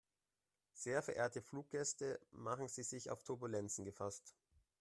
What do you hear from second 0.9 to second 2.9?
verehrte Fluggäste, machen Sie